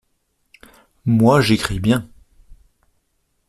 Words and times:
Moi, 1.05 1.41
j’écris 1.41 1.79
bien. 1.79 2.09